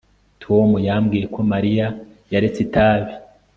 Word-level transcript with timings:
Tom 0.43 0.69
yambwiye 0.87 1.25
ko 1.35 1.39
Mariya 1.51 1.87
yaretse 2.31 2.59
itabi 2.67 3.11